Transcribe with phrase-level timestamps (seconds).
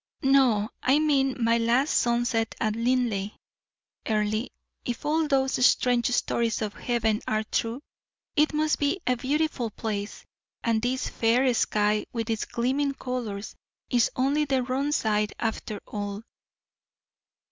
[0.23, 3.33] "No; I mean my last sunset at Linleigh.
[4.07, 4.47] Earle,
[4.83, 7.83] if all those strange stories of heaven are true,
[8.35, 10.25] it must be a beautiful place;
[10.63, 13.55] and this fair sky, with its gleaming colors,
[13.91, 16.23] is only the wrong side after all."